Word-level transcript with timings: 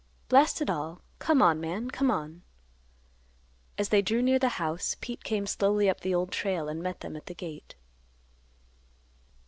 Blast 0.29 0.59
it 0.63 0.67
all; 0.71 1.03
come 1.19 1.43
on, 1.43 1.59
man; 1.61 1.91
come 1.91 2.09
on." 2.09 2.41
As 3.77 3.89
they 3.89 4.01
drew 4.01 4.23
near 4.23 4.39
the 4.39 4.49
house, 4.57 4.97
Pete 4.99 5.23
came 5.23 5.45
slowly 5.45 5.87
up 5.87 5.99
the 5.99 6.15
Old 6.15 6.31
Trail 6.31 6.67
and 6.67 6.81
met 6.81 7.01
them 7.01 7.15
at 7.15 7.27
the 7.27 7.35
gate. 7.35 7.75